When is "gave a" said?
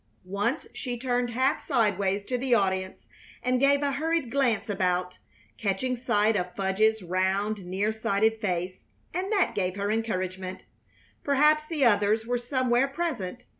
3.59-3.91